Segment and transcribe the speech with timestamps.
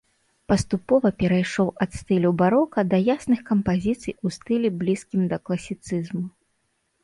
[0.51, 6.23] Паступова перайшоў ад стылю барока да ясных кампазіцый у стылі блізкім да класіцызму.